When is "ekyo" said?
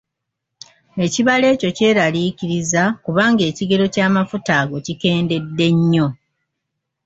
1.53-1.69